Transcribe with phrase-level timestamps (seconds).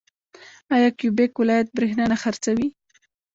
[0.75, 2.67] آیا کیوبیک ولایت بریښنا نه خرڅوي؟